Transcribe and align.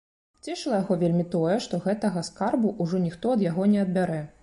Цешыла 0.45 0.79
яго 0.83 0.97
вельмі 1.03 1.25
тое, 1.35 1.59
што 1.67 1.81
гэтага 1.85 2.25
скарбу 2.33 2.75
ўжо 2.83 3.07
ніхто 3.09 3.39
ад 3.39 3.49
яго 3.51 3.73
не 3.77 3.83
адбярэ. 3.89 4.23